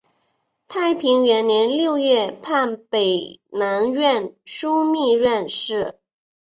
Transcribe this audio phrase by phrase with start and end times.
[0.67, 5.99] 太平元年六月判北南院枢密院事。